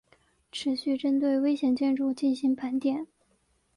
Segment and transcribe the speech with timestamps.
[0.51, 3.05] 持续针对危险建筑进行盘点